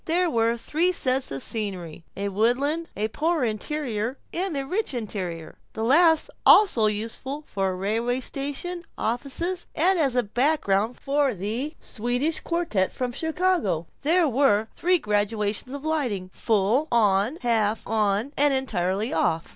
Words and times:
There 0.05 0.31
were 0.31 0.57
three 0.57 0.91
sets 0.91 1.29
of 1.29 1.43
scenery: 1.43 2.03
a 2.17 2.29
woodland, 2.29 2.89
a 2.97 3.07
Poor 3.09 3.43
Interior, 3.43 4.17
and 4.33 4.57
a 4.57 4.65
Rich 4.65 4.95
Interior, 4.95 5.59
the 5.73 5.83
last 5.83 6.31
also 6.43 6.87
useful 6.87 7.43
for 7.45 7.77
railway 7.77 8.19
stations, 8.19 8.85
offices, 8.97 9.67
and 9.75 9.99
as 9.99 10.15
a 10.15 10.23
background 10.23 10.99
for 10.99 11.35
the 11.35 11.75
Swedish 11.79 12.39
Quartette 12.39 12.91
from 12.91 13.11
Chicago. 13.11 13.85
There 14.01 14.27
were 14.27 14.69
three 14.75 14.97
gradations 14.97 15.71
of 15.71 15.85
lighting: 15.85 16.29
full 16.33 16.87
on, 16.91 17.35
half 17.41 17.85
on, 17.87 18.33
and 18.35 18.55
entirely 18.55 19.13
off. 19.13 19.49